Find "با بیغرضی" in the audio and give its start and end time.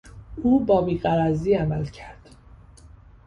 0.65-1.53